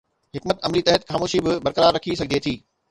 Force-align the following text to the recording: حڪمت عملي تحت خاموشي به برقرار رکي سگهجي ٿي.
حڪمت 0.35 0.57
عملي 0.69 0.81
تحت 0.89 1.01
خاموشي 1.11 1.39
به 1.45 1.53
برقرار 1.67 1.91
رکي 1.99 2.13
سگهجي 2.21 2.41
ٿي. 2.49 2.53